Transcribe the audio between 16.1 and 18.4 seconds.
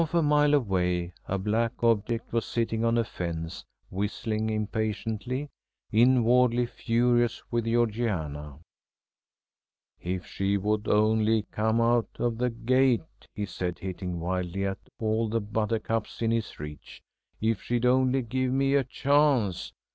in his reach. "If she'd only